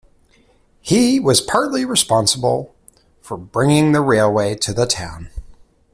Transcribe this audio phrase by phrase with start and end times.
[0.81, 2.73] He was partly responsible
[3.21, 5.29] for bringing the railway to the town.